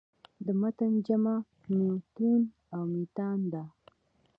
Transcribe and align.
د 0.45 0.47
متن 0.61 0.93
جمع 1.05 1.35
"مُتون" 1.75 2.41
او 2.75 2.81
"مِتان" 2.93 3.39
ده. 3.51 3.63